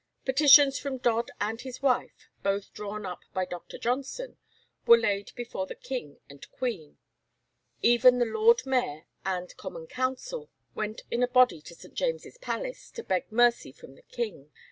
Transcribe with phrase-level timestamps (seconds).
[0.25, 3.77] Petitions from Dodd and his wife, both drawn up by Dr.
[3.77, 4.37] Johnson,
[4.87, 6.97] were laid before the King and Queen.
[7.83, 11.93] Even the Lord Mayor and Common Council went in a body to St.
[11.93, 14.49] James's Palace to beg mercy from the King.